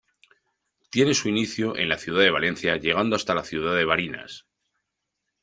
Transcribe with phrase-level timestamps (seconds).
[0.89, 4.47] Tiene su inicio en la ciudad de Valencia llegando hasta la ciudad de Barinas.